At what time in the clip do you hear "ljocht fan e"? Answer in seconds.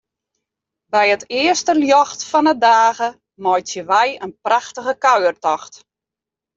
1.81-2.55